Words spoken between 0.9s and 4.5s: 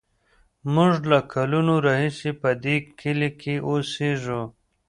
له کلونو راهیسې په دې کلي کې اوسېږو.